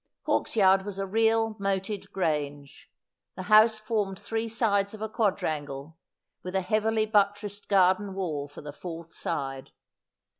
[0.25, 2.89] Hawksyard was a real moated grange.
[3.35, 5.99] The house formed three sides of a quadrangle,
[6.41, 9.69] with a heavily buttressed garden wall for the fourth side.